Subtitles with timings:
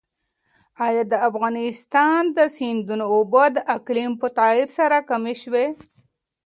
[0.85, 5.65] ایا د افغانستان د سیندونو اوبه د اقلیم په تغیر سره کمې شوي؟